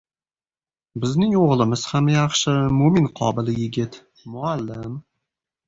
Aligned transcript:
Bizning 1.03 1.35
o‘g‘limiz 1.41 1.83
ham 1.91 2.09
yaxshi, 2.15 2.55
mo‘min-qobil 2.79 3.55
yigit. 3.55 4.03
Muallim... 4.35 5.01